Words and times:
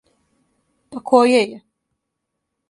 Па 0.95 1.01
које 1.11 1.29
је? 1.35 1.61